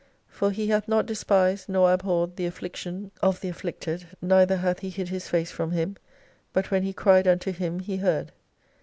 [0.29, 4.89] For He hath not despised nor abhorred the affliction oj the afflicted, neither hath He
[4.89, 5.95] hid His face jrom him,
[6.53, 8.31] but when he cried unto Him He heard.